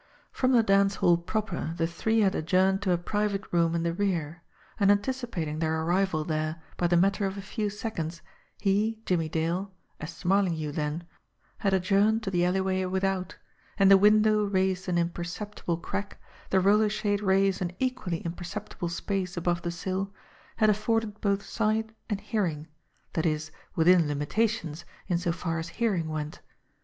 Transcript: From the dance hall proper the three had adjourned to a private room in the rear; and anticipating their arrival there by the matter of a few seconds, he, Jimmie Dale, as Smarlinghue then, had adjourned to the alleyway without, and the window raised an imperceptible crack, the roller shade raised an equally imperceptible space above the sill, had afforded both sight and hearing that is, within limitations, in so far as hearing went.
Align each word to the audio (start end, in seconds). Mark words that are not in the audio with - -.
From 0.31 0.51
the 0.51 0.63
dance 0.63 0.95
hall 0.95 1.15
proper 1.15 1.75
the 1.77 1.85
three 1.85 2.21
had 2.21 2.33
adjourned 2.33 2.81
to 2.81 2.91
a 2.91 2.97
private 2.97 3.53
room 3.53 3.75
in 3.75 3.83
the 3.83 3.93
rear; 3.93 4.41
and 4.79 4.89
anticipating 4.89 5.59
their 5.59 5.79
arrival 5.83 6.23
there 6.23 6.59
by 6.75 6.87
the 6.87 6.97
matter 6.97 7.27
of 7.27 7.37
a 7.37 7.41
few 7.43 7.69
seconds, 7.69 8.23
he, 8.57 8.97
Jimmie 9.05 9.29
Dale, 9.29 9.71
as 9.99 10.11
Smarlinghue 10.11 10.71
then, 10.71 11.03
had 11.59 11.71
adjourned 11.75 12.23
to 12.23 12.31
the 12.31 12.43
alleyway 12.43 12.83
without, 12.85 13.37
and 13.77 13.91
the 13.91 13.95
window 13.95 14.43
raised 14.43 14.89
an 14.89 14.97
imperceptible 14.97 15.77
crack, 15.77 16.19
the 16.49 16.59
roller 16.59 16.89
shade 16.89 17.21
raised 17.21 17.61
an 17.61 17.71
equally 17.77 18.21
imperceptible 18.25 18.89
space 18.89 19.37
above 19.37 19.61
the 19.61 19.69
sill, 19.69 20.11
had 20.55 20.71
afforded 20.71 21.21
both 21.21 21.43
sight 21.45 21.91
and 22.09 22.21
hearing 22.21 22.65
that 23.13 23.27
is, 23.27 23.51
within 23.75 24.07
limitations, 24.07 24.83
in 25.05 25.19
so 25.19 25.31
far 25.31 25.59
as 25.59 25.69
hearing 25.69 26.09
went. 26.09 26.41